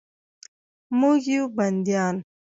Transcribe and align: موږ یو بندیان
موږ 0.99 1.19
یو 1.33 1.43
بندیان 1.55 2.15